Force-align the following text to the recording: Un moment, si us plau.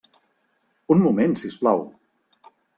Un 0.95 1.03
moment, 1.09 1.37
si 1.43 1.53
us 1.53 1.61
plau. 1.63 1.87